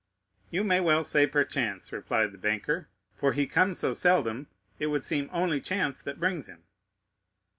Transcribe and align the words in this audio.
"You 0.49 0.63
may 0.63 0.79
well 0.79 1.03
say, 1.03 1.27
perchance," 1.27 1.91
replied 1.91 2.31
the 2.31 2.39
banker; 2.39 2.89
"for 3.13 3.33
he 3.33 3.45
comes 3.45 3.77
so 3.77 3.93
seldom, 3.93 4.47
it 4.79 4.87
would 4.87 5.03
seem 5.05 5.29
only 5.31 5.61
chance 5.61 6.01
that 6.01 6.19
brings 6.19 6.47
him." 6.47 6.63